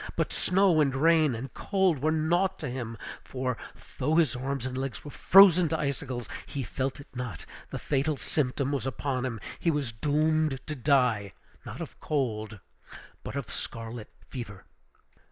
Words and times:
But 0.15 0.33
snow, 0.33 0.81
and 0.81 0.95
rain, 0.95 1.35
and 1.35 1.53
cold 1.53 1.99
were 2.01 2.11
naught 2.11 2.57
to 2.57 2.67
him; 2.71 2.97
for, 3.23 3.55
though 3.99 4.15
his 4.15 4.35
arms 4.35 4.65
and 4.65 4.75
legs 4.75 5.05
were 5.05 5.11
frozen 5.11 5.67
to 5.67 5.77
icicles, 5.79 6.27
he 6.47 6.63
felt 6.63 6.99
it 6.99 7.15
not; 7.15 7.45
the 7.69 7.77
fatal 7.77 8.17
symptom 8.17 8.71
was 8.71 8.87
upon 8.87 9.25
him; 9.27 9.39
he 9.59 9.69
was 9.69 9.91
doomed 9.91 10.59
to 10.65 10.75
die, 10.75 11.33
not 11.67 11.81
of 11.81 11.99
cold, 11.99 12.59
but 13.21 13.35
of 13.35 13.51
scarlet 13.51 14.09
fever! 14.27 14.65